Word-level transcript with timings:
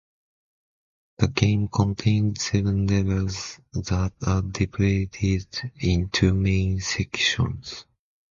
The 1.19 1.27
game 1.27 1.67
contains 1.67 2.45
seven 2.45 2.87
levels 2.87 3.59
that 3.73 4.11
are 4.25 4.41
divided 4.41 5.45
in 5.79 6.09
two 6.09 6.33
main 6.33 6.79
sections. 6.79 7.85